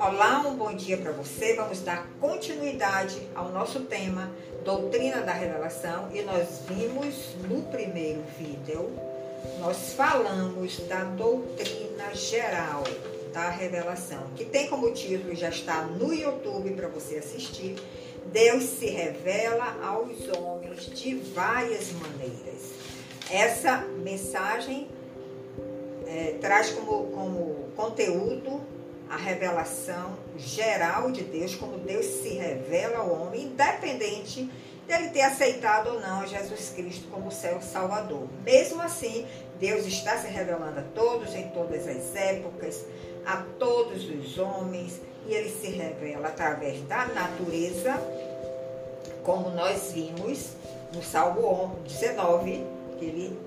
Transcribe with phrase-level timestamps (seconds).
[0.00, 1.54] Olá, um bom dia para você.
[1.54, 4.32] Vamos dar continuidade ao nosso tema
[4.64, 8.90] Doutrina da Revelação e nós vimos no primeiro vídeo,
[9.60, 12.82] nós falamos da doutrina geral
[13.32, 17.76] da revelação, que tem como título, já está no YouTube para você assistir,
[18.26, 22.83] Deus se revela aos homens de várias maneiras.
[23.34, 24.86] Essa mensagem
[26.06, 28.60] é, traz como, como conteúdo
[29.10, 34.48] a revelação geral de Deus, como Deus se revela ao homem, independente
[34.86, 38.28] dele ter aceitado ou não Jesus Cristo como seu Salvador.
[38.44, 39.26] Mesmo assim,
[39.58, 42.84] Deus está se revelando a todos em todas as épocas,
[43.26, 48.00] a todos os homens, e ele se revela através da natureza,
[49.24, 50.50] como nós vimos
[50.94, 53.38] no Salmo 19, que ele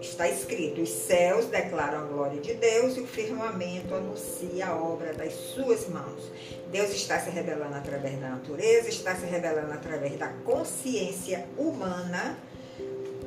[0.00, 5.12] está escrito: os céus declaram a glória de Deus e o firmamento anuncia a obra
[5.14, 6.30] das suas mãos.
[6.70, 12.38] Deus está se revelando através da natureza, está se revelando através da consciência humana.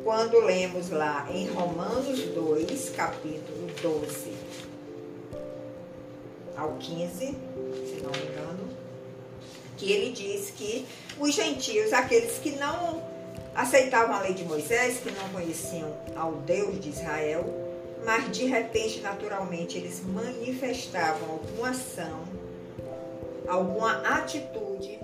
[0.04, 4.32] Quando lemos lá em Romanos 2, capítulo 12
[6.56, 8.70] ao 15, se não me engano,
[9.76, 10.88] que ele diz que
[11.20, 13.17] os gentios, aqueles que não
[13.58, 17.44] aceitavam a lei de Moisés, que não conheciam ao Deus de Israel,
[18.06, 22.22] mas de repente, naturalmente, eles manifestavam alguma ação,
[23.48, 25.00] alguma atitude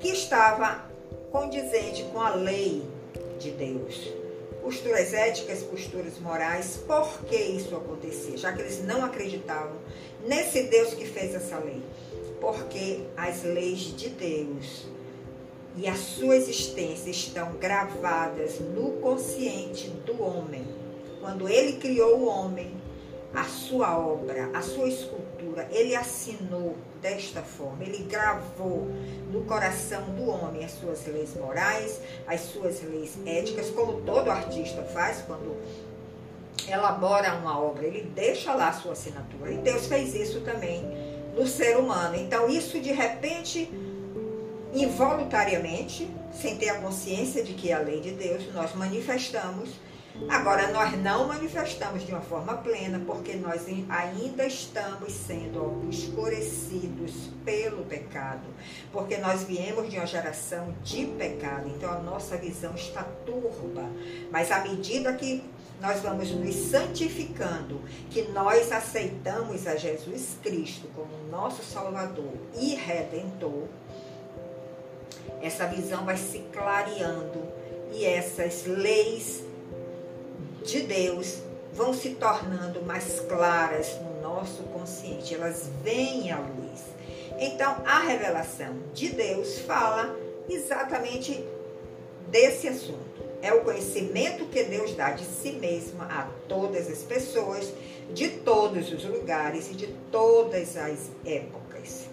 [0.00, 0.84] que estava
[1.32, 2.86] condizente com a lei
[3.40, 4.12] de Deus.
[4.62, 8.36] Posturas éticas, posturas morais, por que isso acontecia?
[8.36, 9.76] Já que eles não acreditavam
[10.26, 11.82] nesse Deus que fez essa lei.
[12.40, 14.86] Porque as leis de Deus
[15.76, 20.64] e a sua existência estão gravadas no consciente do homem.
[21.20, 22.74] Quando ele criou o homem,
[23.34, 28.88] a sua obra, a sua escultura, ele assinou desta forma, ele gravou
[29.32, 34.82] no coração do homem as suas leis morais, as suas leis éticas, como todo artista
[34.84, 35.56] faz quando
[36.68, 39.52] elabora uma obra, ele deixa lá a sua assinatura.
[39.52, 40.84] E Deus fez isso também
[41.36, 42.14] no ser humano.
[42.14, 43.70] Então, isso de repente
[44.74, 49.70] involuntariamente, sem ter a consciência de que é a lei de Deus, nós manifestamos.
[50.28, 57.84] Agora, nós não manifestamos de uma forma plena, porque nós ainda estamos sendo obscurecidos pelo
[57.84, 58.46] pecado,
[58.92, 63.82] porque nós viemos de uma geração de pecado, então a nossa visão está turba.
[64.30, 65.42] Mas à medida que
[65.80, 73.66] nós vamos nos santificando, que nós aceitamos a Jesus Cristo como nosso Salvador e Redentor,
[75.44, 77.42] essa visão vai se clareando
[77.92, 79.44] e essas leis
[80.64, 81.38] de Deus
[81.74, 86.80] vão se tornando mais claras no nosso consciente, elas vêm à luz.
[87.38, 90.16] Então, a revelação de Deus fala
[90.48, 91.44] exatamente
[92.28, 93.22] desse assunto.
[93.42, 97.70] É o conhecimento que Deus dá de si mesma a todas as pessoas,
[98.14, 102.08] de todos os lugares e de todas as épocas.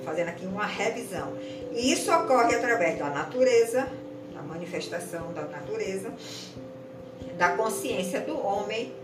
[0.00, 1.34] Estou fazendo aqui uma revisão.
[1.72, 3.86] E isso ocorre através da natureza,
[4.32, 6.10] da manifestação da natureza,
[7.36, 8.94] da consciência do homem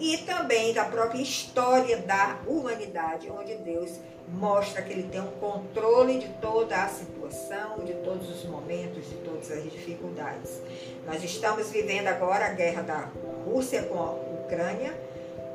[0.00, 3.90] e também da própria história da humanidade, onde Deus
[4.28, 9.16] mostra que ele tem um controle de toda a situação, de todos os momentos, de
[9.16, 10.62] todas as dificuldades.
[11.06, 13.10] Nós estamos vivendo agora a guerra da
[13.44, 14.98] Rússia com a Ucrânia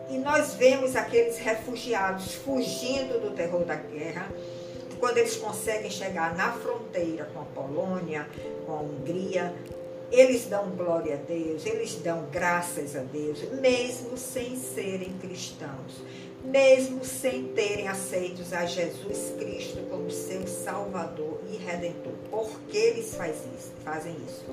[0.09, 4.27] e nós vemos aqueles refugiados fugindo do terror da guerra
[5.03, 8.25] quando eles conseguem chegar na fronteira com a Polônia,
[8.65, 9.53] com a Hungria,
[10.09, 16.01] eles dão glória a Deus, eles dão graças a Deus, mesmo sem serem cristãos,
[16.41, 22.13] mesmo sem terem aceitos a Jesus Cristo como seu Salvador e Redentor.
[22.31, 24.45] Por que eles isso, fazem isso?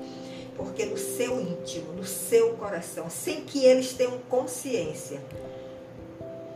[0.57, 5.21] Porque no seu íntimo, no seu coração, sem que eles tenham consciência,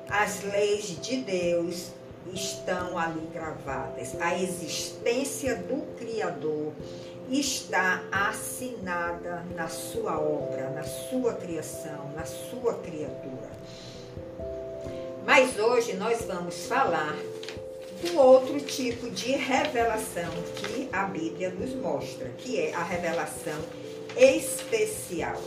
[0.10, 1.95] as leis de Deus
[2.34, 4.20] estão ali gravadas.
[4.20, 6.74] A existência do Criador
[7.30, 13.50] está assinada na sua obra, na sua criação, na sua criatura.
[15.26, 17.16] Mas hoje nós vamos falar
[18.02, 23.60] do outro tipo de revelação que a Bíblia nos mostra, que é a revelação
[24.16, 25.42] especial.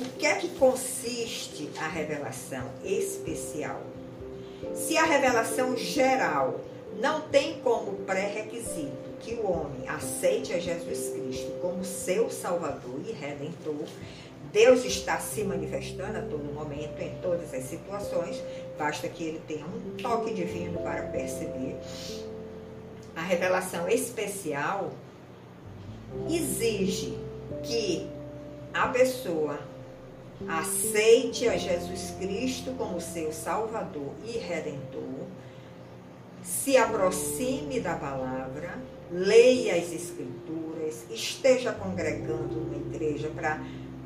[0.00, 3.82] O que é que consiste a revelação especial?
[4.74, 6.60] Se a revelação geral
[7.00, 13.12] não tem como pré-requisito que o homem aceite a Jesus Cristo como seu Salvador e
[13.12, 13.86] Redentor,
[14.52, 18.42] Deus está se manifestando a todo momento, em todas as situações,
[18.78, 21.76] basta que ele tenha um toque divino para perceber.
[23.14, 24.92] A revelação especial
[26.30, 27.18] exige
[27.62, 28.08] que
[28.72, 29.58] a pessoa
[30.46, 35.26] aceite a Jesus Cristo como seu Salvador e Redentor,
[36.42, 38.78] se aproxime da palavra,
[39.10, 43.60] leia as Escrituras, esteja congregando numa igreja para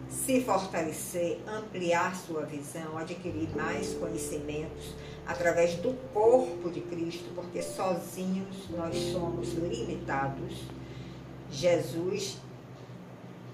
[0.08, 4.94] se fortalecer, ampliar sua visão, adquirir mais conhecimentos
[5.26, 10.64] através do corpo de Cristo, porque sozinhos nós somos limitados.
[11.50, 12.38] Jesus,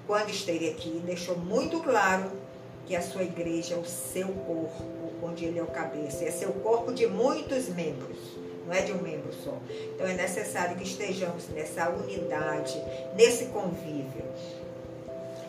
[0.07, 2.31] quando esteve aqui, deixou muito claro
[2.89, 4.83] que a sua igreja é o seu corpo,
[5.23, 8.17] onde ele é o cabeça, é seu corpo de muitos membros,
[8.67, 9.59] não é de um membro só.
[9.95, 12.83] Então é necessário que estejamos nessa unidade,
[13.15, 14.25] nesse convívio,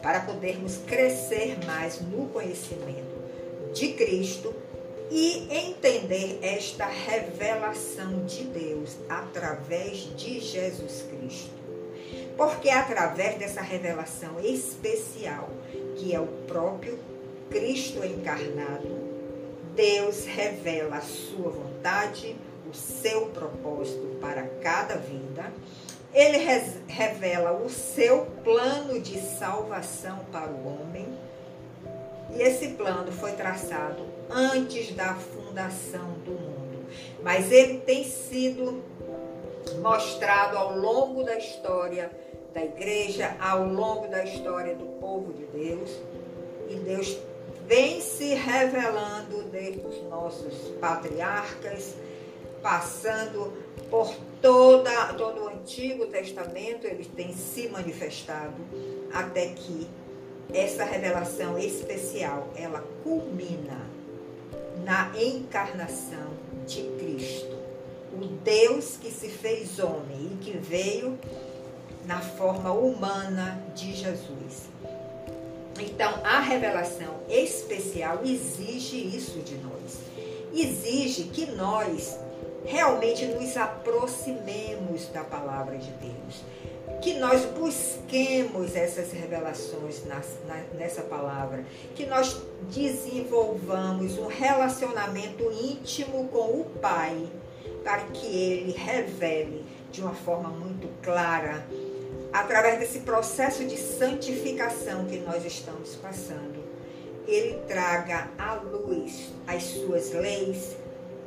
[0.01, 3.17] para podermos crescer mais no conhecimento
[3.73, 4.53] de Cristo
[5.09, 11.57] e entender esta revelação de Deus através de Jesus Cristo.
[12.35, 15.49] Porque é através dessa revelação especial,
[15.95, 16.99] que é o próprio
[17.49, 19.09] Cristo encarnado,
[19.75, 22.35] Deus revela a sua vontade,
[22.69, 25.51] o seu propósito para cada vida.
[26.13, 26.37] Ele
[26.87, 31.07] revela o seu plano de salvação para o homem.
[32.35, 36.85] E esse plano foi traçado antes da fundação do mundo.
[37.23, 38.83] Mas ele tem sido
[39.81, 42.11] mostrado ao longo da história
[42.53, 45.91] da igreja, ao longo da história do povo de Deus.
[46.67, 47.17] E Deus
[47.69, 49.45] vem se revelando
[49.87, 51.93] os nossos patriarcas,
[52.63, 53.53] passando
[53.91, 54.11] por
[54.41, 58.55] toda, todo o Antigo Testamento, ele tem se manifestado
[59.13, 59.87] até que
[60.51, 63.87] essa revelação especial, ela culmina
[64.83, 66.31] na encarnação
[66.65, 67.55] de Cristo,
[68.11, 71.19] o Deus que se fez homem e que veio
[72.07, 74.69] na forma humana de Jesus.
[75.81, 79.99] Então, a revelação especial exige isso de nós.
[80.53, 82.17] Exige que nós
[82.65, 86.43] realmente nos aproximemos da palavra de Deus.
[87.01, 90.21] Que nós busquemos essas revelações na,
[90.77, 91.63] nessa palavra.
[91.95, 92.41] Que nós
[92.73, 97.15] desenvolvamos um relacionamento íntimo com o Pai,
[97.83, 101.65] para que Ele revele de uma forma muito clara
[102.31, 106.63] através desse processo de santificação que nós estamos passando,
[107.27, 110.75] ele traga à luz as suas leis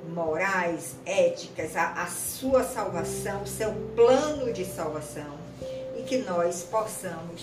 [0.08, 5.38] morais, éticas, a, a sua salvação, seu plano de salvação,
[5.96, 7.42] e que nós possamos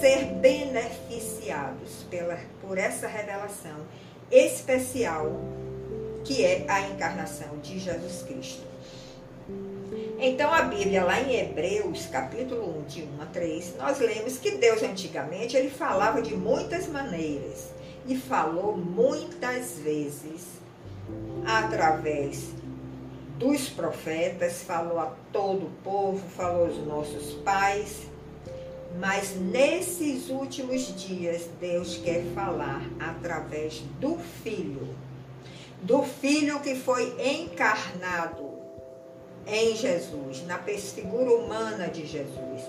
[0.00, 3.76] ser beneficiados pela, por essa revelação
[4.30, 5.30] especial
[6.24, 8.71] que é a encarnação de Jesus Cristo.
[10.24, 14.52] Então a Bíblia, lá em Hebreus, capítulo 1, de 1 a 3, nós lemos que
[14.52, 17.70] Deus antigamente ele falava de muitas maneiras
[18.06, 20.46] e falou muitas vezes
[21.44, 22.50] através
[23.36, 28.02] dos profetas, falou a todo o povo, falou aos nossos pais,
[29.00, 34.88] mas nesses últimos dias Deus quer falar através do Filho,
[35.82, 38.51] do Filho que foi encarnado
[39.46, 42.62] em Jesus, na figura humana de Jesus.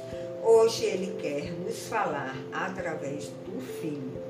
[0.43, 4.21] Hoje ele quer nos falar através do Filho.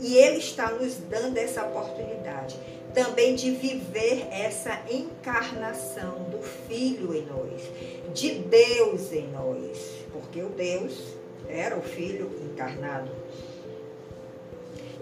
[0.00, 2.56] E ele está nos dando essa oportunidade
[2.94, 7.62] também de viver essa encarnação do Filho em nós,
[8.12, 11.14] de Deus em nós, porque o Deus
[11.48, 13.10] era o Filho encarnado.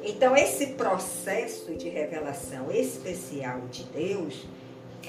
[0.02, 4.46] Então, esse processo de revelação especial de Deus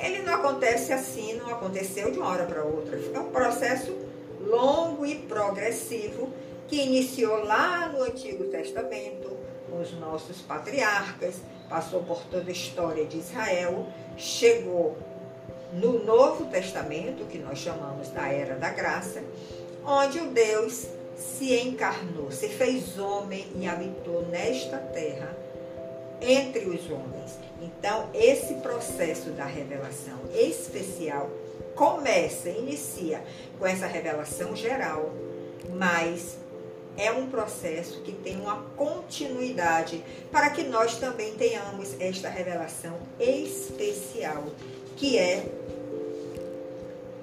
[0.02, 3.00] ele não acontece assim, não aconteceu de uma hora para outra.
[3.14, 3.96] É um processo
[4.42, 6.30] longo e progressivo
[6.68, 9.36] que iniciou lá no Antigo Testamento,
[9.70, 11.36] com os nossos patriarcas,
[11.68, 13.88] passou por toda a história de Israel,
[14.18, 14.98] chegou
[15.74, 19.24] no Novo Testamento, que nós chamamos da Era da Graça,
[19.86, 25.36] onde o Deus se encarnou, se fez homem e habitou nesta terra
[26.22, 27.49] entre os homens.
[27.62, 31.30] Então, esse processo da revelação especial
[31.76, 33.24] começa, inicia
[33.58, 35.12] com essa revelação geral,
[35.74, 36.38] mas
[36.98, 44.44] é um processo que tem uma continuidade para que nós também tenhamos esta revelação especial,
[44.98, 45.46] que é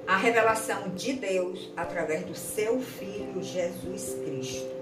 [0.07, 4.75] a revelação de Deus através do seu Filho Jesus Cristo.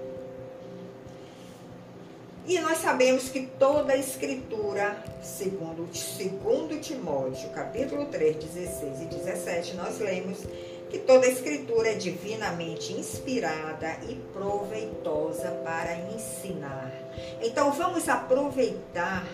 [2.47, 9.75] E nós sabemos que toda a escritura, segundo, segundo Timóteo, capítulo 3, 16 e 17,
[9.75, 10.37] nós lemos
[10.87, 16.93] que toda a escritura é divinamente inspirada e proveitosa para ensinar.
[17.41, 19.25] Então vamos aproveitar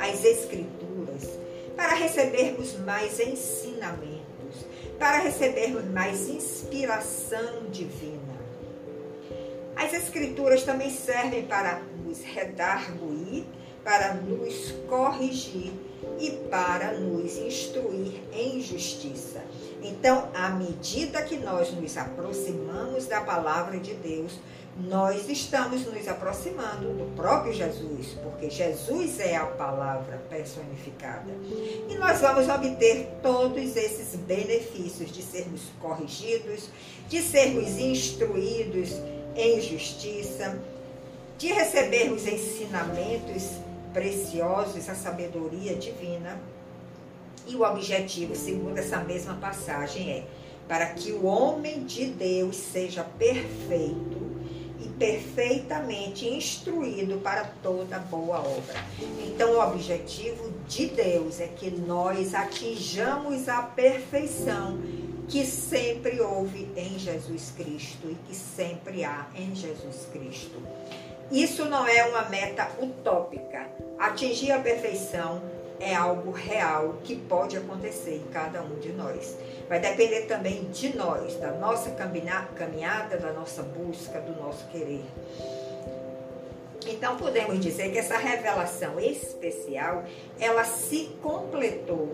[0.00, 1.38] as escrituras
[1.76, 4.66] para recebermos mais ensinamentos,
[4.98, 8.39] para recebermos mais inspiração divina.
[9.80, 13.46] As escrituras também servem para nos redarguir,
[13.82, 15.72] para nos corrigir
[16.18, 19.42] e para nos instruir em justiça.
[19.82, 24.38] Então, à medida que nós nos aproximamos da palavra de Deus,
[24.76, 31.32] nós estamos nos aproximando do próprio Jesus, porque Jesus é a palavra personificada.
[31.88, 36.68] E nós vamos obter todos esses benefícios de sermos corrigidos,
[37.08, 39.00] de sermos instruídos
[39.36, 40.58] em justiça,
[41.38, 43.50] de recebermos ensinamentos
[43.92, 46.40] preciosos, a sabedoria divina.
[47.46, 50.24] E o objetivo, segundo essa mesma passagem, é
[50.68, 54.30] para que o homem de Deus seja perfeito
[54.78, 58.84] e perfeitamente instruído para toda boa obra.
[59.26, 64.78] Então, o objetivo de Deus é que nós atinjamos a perfeição
[65.30, 70.60] que sempre houve em Jesus Cristo e que sempre há em Jesus Cristo.
[71.30, 73.68] Isso não é uma meta utópica.
[73.96, 75.40] Atingir a perfeição
[75.78, 79.36] é algo real que pode acontecer em cada um de nós.
[79.68, 85.04] Vai depender também de nós, da nossa caminhada, da nossa busca, do nosso querer.
[86.88, 90.02] Então podemos dizer que essa revelação especial,
[90.40, 92.08] ela se completou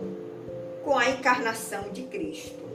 [0.83, 2.66] com a encarnação de Cristo.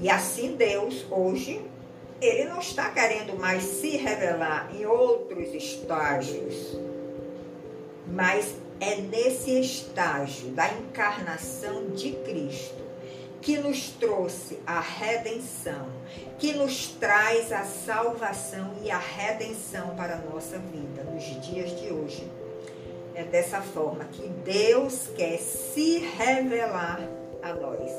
[0.00, 1.62] E assim Deus, hoje,
[2.22, 6.78] ele não está querendo mais se revelar em outros estágios,
[8.06, 12.80] mas é nesse estágio da encarnação de Cristo
[13.42, 15.86] que nos trouxe a redenção,
[16.38, 21.92] que nos traz a salvação e a redenção para a nossa vida nos dias de
[21.92, 22.26] hoje.
[23.14, 27.00] É dessa forma que Deus quer se revelar
[27.42, 27.90] a nós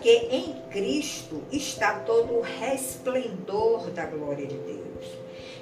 [0.00, 5.04] porque em Cristo está todo o resplendor da glória de Deus.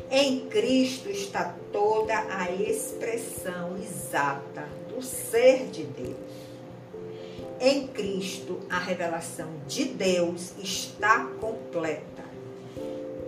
[0.09, 6.17] Em Cristo está toda a expressão exata do ser de Deus.
[7.61, 12.23] Em Cristo, a revelação de Deus está completa.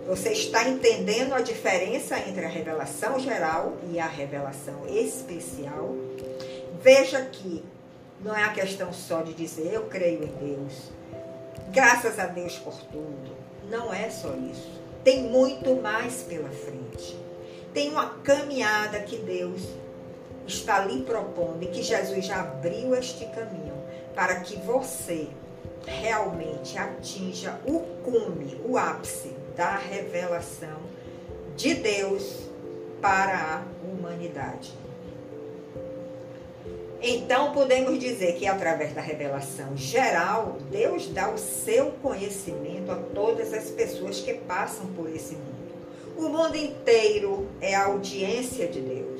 [0.07, 5.93] Você está entendendo a diferença entre a revelação geral e a revelação especial?
[6.81, 7.61] Veja que
[8.23, 10.91] não é a questão só de dizer eu creio em Deus,
[11.71, 13.35] graças a Deus por tudo.
[13.69, 14.81] Não é só isso.
[15.03, 17.17] Tem muito mais pela frente.
[17.73, 19.61] Tem uma caminhada que Deus
[20.45, 23.73] está lhe propondo e que Jesus já abriu este caminho
[24.13, 25.29] para que você
[25.85, 30.81] realmente atinja o cume, o ápice da revelação
[31.55, 32.49] de Deus
[33.01, 34.73] para a humanidade.
[37.03, 43.51] Então, podemos dizer que através da revelação geral, Deus dá o seu conhecimento a todas
[43.55, 45.51] as pessoas que passam por esse mundo.
[46.15, 49.19] O mundo inteiro é a audiência de Deus.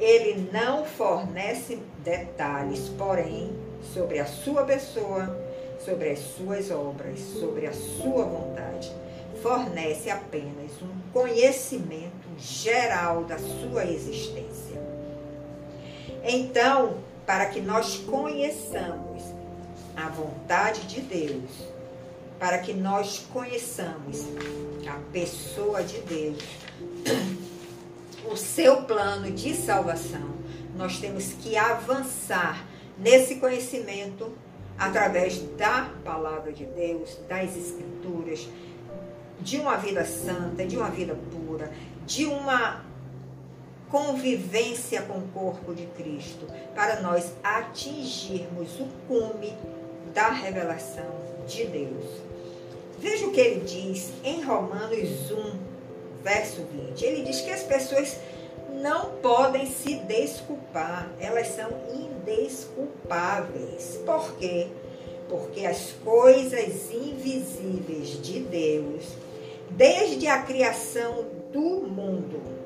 [0.00, 3.52] Ele não fornece detalhes, porém,
[3.92, 5.38] sobre a sua pessoa,
[5.84, 8.90] sobre as suas obras, sobre a sua vontade.
[9.42, 14.89] Fornece apenas um conhecimento geral da sua existência.
[16.22, 19.22] Então, para que nós conheçamos
[19.96, 21.50] a vontade de Deus,
[22.38, 24.24] para que nós conheçamos
[24.86, 26.42] a pessoa de Deus,
[28.30, 30.30] o seu plano de salvação,
[30.76, 32.66] nós temos que avançar
[32.98, 34.32] nesse conhecimento
[34.78, 38.48] através da palavra de Deus, das escrituras,
[39.40, 41.70] de uma vida santa, de uma vida pura,
[42.06, 42.82] de uma
[43.90, 49.52] convivência com o corpo de Cristo, para nós atingirmos o cume
[50.14, 51.10] da revelação
[51.46, 52.04] de Deus.
[52.98, 55.58] Veja o que ele diz em Romanos 1,
[56.22, 57.04] verso 20.
[57.04, 58.18] Ele diz que as pessoas
[58.74, 63.98] não podem se desculpar, elas são indesculpáveis.
[64.04, 64.68] Por quê?
[65.28, 69.04] Porque as coisas invisíveis de Deus,
[69.70, 72.59] desde a criação do mundo,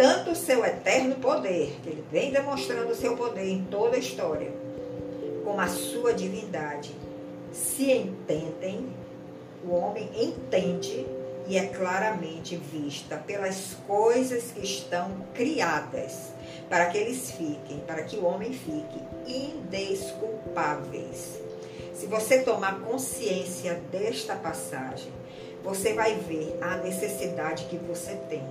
[0.00, 3.98] tanto o seu eterno poder, que ele vem demonstrando o seu poder em toda a
[3.98, 4.50] história,
[5.44, 6.96] como a sua divindade,
[7.52, 8.88] se entendem,
[9.62, 11.06] o homem entende
[11.46, 16.30] e é claramente vista pelas coisas que estão criadas,
[16.70, 21.42] para que eles fiquem, para que o homem fique indesculpáveis.
[21.92, 25.12] Se você tomar consciência desta passagem,
[25.62, 28.42] você vai ver a necessidade que você tem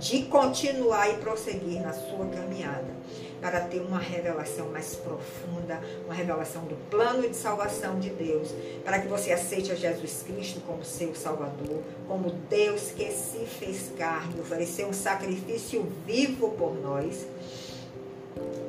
[0.00, 2.94] de continuar e prosseguir na sua caminhada
[3.40, 8.98] para ter uma revelação mais profunda, uma revelação do plano de salvação de Deus, para
[8.98, 14.40] que você aceite a Jesus Cristo como seu Salvador, como Deus que se fez carne,
[14.40, 17.26] ofereceu um sacrifício vivo por nós.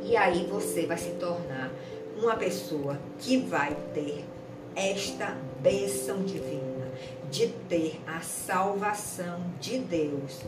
[0.03, 1.72] E aí você vai se tornar
[2.17, 4.25] uma pessoa que vai ter
[4.75, 6.91] esta bênção divina
[7.32, 10.41] de ter a salvação de Deus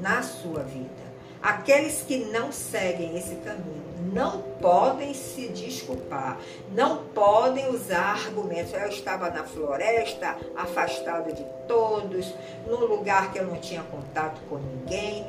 [0.00, 1.06] na sua vida.
[1.42, 6.38] Aqueles que não seguem esse caminho não podem se desculpar,
[6.72, 8.72] não podem usar argumentos.
[8.72, 12.34] Eu estava na floresta, afastada de todos,
[12.66, 15.26] num lugar que eu não tinha contato com ninguém.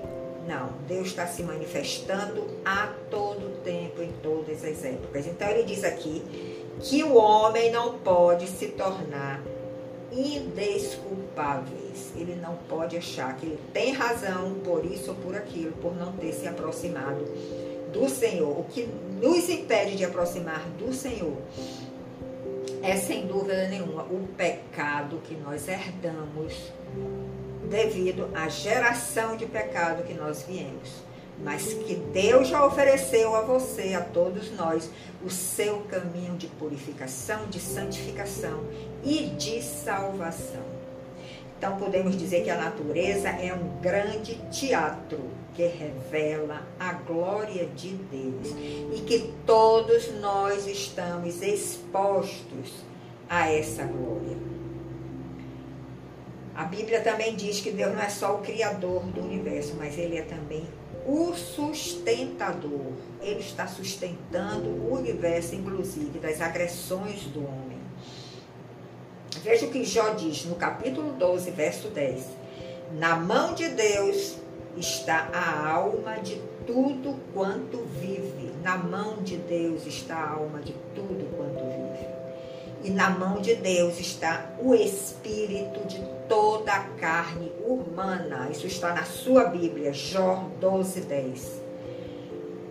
[0.47, 5.27] Não, Deus está se manifestando a todo tempo, em todas as épocas.
[5.27, 6.23] Então ele diz aqui
[6.79, 9.41] que o homem não pode se tornar
[10.11, 12.11] indesculpáveis.
[12.15, 16.13] Ele não pode achar que ele tem razão por isso ou por aquilo, por não
[16.13, 17.25] ter se aproximado
[17.91, 18.59] do Senhor.
[18.59, 18.87] O que
[19.21, 21.37] nos impede de aproximar do Senhor
[22.81, 26.71] é, sem dúvida nenhuma, o pecado que nós herdamos
[27.69, 31.06] devido à geração de pecado que nós viemos
[31.43, 34.89] mas que Deus já ofereceu a você, a todos nós,
[35.23, 38.63] o seu caminho de purificação, de santificação
[39.03, 40.77] e de salvação.
[41.57, 45.19] Então podemos dizer que a natureza é um grande teatro
[45.55, 48.55] que revela a glória de Deus
[48.95, 52.85] e que todos nós estamos expostos
[53.27, 54.46] a essa glória.
[56.57, 60.17] A Bíblia também diz que Deus não é só o criador do universo, mas ele
[60.17, 60.67] é também
[61.05, 62.93] o sustentador.
[63.21, 67.77] Ele está sustentando o universo, inclusive, das agressões do homem.
[69.43, 72.25] Veja o que Jó diz no capítulo 12, verso 10.
[72.93, 74.37] Na mão de Deus
[74.75, 78.51] está a alma de tudo quanto vive.
[78.63, 82.16] Na mão de Deus está a alma de tudo quanto vive.
[82.83, 88.49] E na mão de Deus está o espírito de toda a carne humana.
[88.51, 91.61] Isso está na sua Bíblia, Jó 12, 10.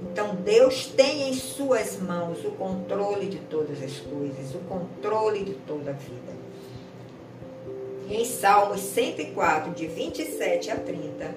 [0.03, 5.55] Então Deus tem em suas mãos o controle de todas as coisas, o controle de
[5.55, 6.37] toda a vida.
[8.09, 11.35] Em Salmos 104, de 27 a 30,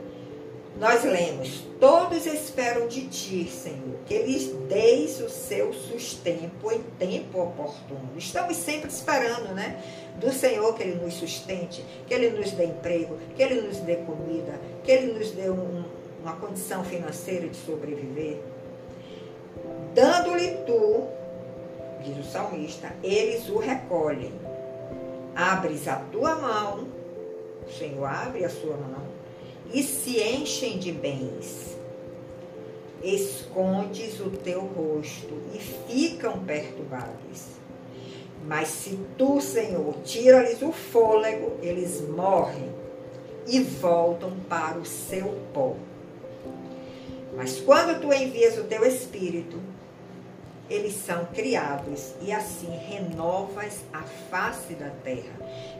[0.79, 7.41] nós lemos: Todos esperam de ti, Senhor, que lhes deis o seu sustento em tempo
[7.41, 8.09] oportuno.
[8.17, 9.83] Estamos sempre esperando, né?
[10.15, 13.97] Do Senhor que Ele nos sustente, que Ele nos dê emprego, que Ele nos dê
[13.97, 15.83] comida, que Ele nos dê um,
[16.23, 18.37] uma condição financeira de sobreviver.
[19.93, 21.07] Dando-lhe tu,
[22.03, 24.33] diz o salmista, eles o recolhem.
[25.35, 26.87] Abres a tua mão,
[27.67, 29.19] o Senhor abre a sua mão
[29.73, 31.77] e se enchem de bens.
[33.03, 37.59] Escondes o teu rosto e ficam perturbados.
[38.45, 42.69] Mas se tu, Senhor, tira-lhes o fôlego, eles morrem
[43.47, 45.75] e voltam para o seu pó.
[47.35, 49.57] Mas quando tu envias o teu espírito,
[50.69, 55.33] eles são criados e assim renovas a face da terra.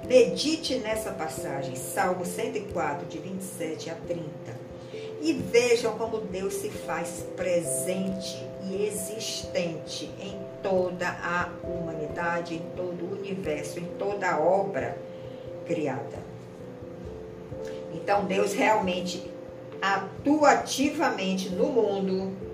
[0.08, 4.30] Medite nessa passagem, Salmo 104, de 27 a 30,
[5.22, 8.38] e vejam como Deus se faz presente
[8.70, 14.98] e existente em toda a humanidade, em todo o universo, em toda a obra
[15.68, 16.18] criada.
[17.94, 19.32] Então Deus realmente
[19.82, 22.49] atua ativamente no mundo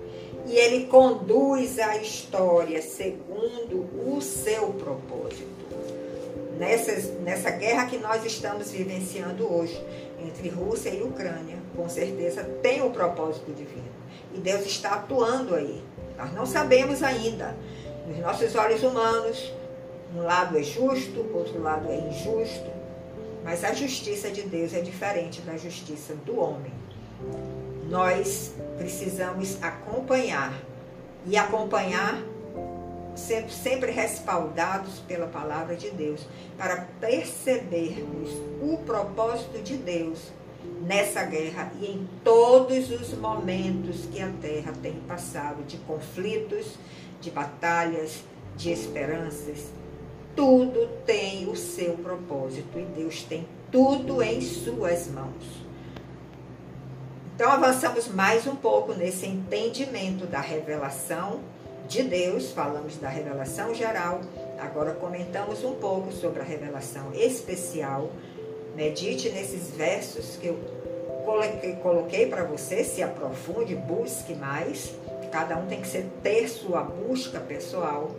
[0.46, 5.56] e ele conduz a história segundo o seu propósito.
[6.58, 9.78] Nessa, nessa guerra que nós estamos vivenciando hoje,
[10.24, 13.96] entre Rússia e Ucrânia, com certeza tem um propósito divino.
[14.32, 15.82] E Deus está atuando aí.
[16.16, 17.54] Nós não sabemos ainda.
[18.06, 19.52] Nos nossos olhos humanos,
[20.14, 22.70] um lado é justo, o outro lado é injusto.
[23.44, 26.72] Mas a justiça de Deus é diferente da justiça do homem
[27.88, 30.52] nós precisamos acompanhar
[31.26, 32.22] e acompanhar
[33.16, 36.26] sendo sempre respaldados pela palavra de Deus
[36.58, 40.30] para percebermos o propósito de Deus
[40.82, 46.74] nessa guerra e em todos os momentos que a terra tem passado de conflitos,
[47.20, 48.22] de batalhas,
[48.56, 49.70] de esperanças.
[50.34, 55.65] Tudo tem o seu propósito e Deus tem tudo em suas mãos.
[57.36, 61.40] Então avançamos mais um pouco nesse entendimento da revelação
[61.86, 64.22] de Deus, falamos da revelação geral,
[64.58, 68.10] agora comentamos um pouco sobre a revelação especial.
[68.74, 70.58] Medite nesses versos que eu
[71.82, 74.94] coloquei, para você, se aprofunde, busque mais.
[75.30, 78.12] Cada um tem que ser, ter sua busca pessoal.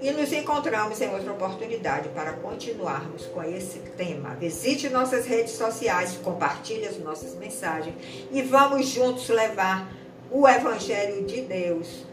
[0.00, 4.36] E nos encontramos em outra oportunidade para continuarmos com esse tema.
[4.36, 7.96] Visite nossas redes sociais, compartilhe as nossas mensagens
[8.30, 9.92] e vamos juntos levar
[10.30, 12.04] o Evangelho de Deus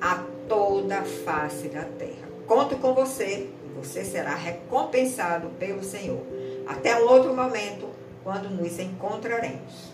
[0.00, 2.28] a toda a face da terra.
[2.46, 6.22] Conto com você e você será recompensado pelo Senhor.
[6.66, 7.88] Até um outro momento,
[8.22, 9.91] quando nos encontraremos.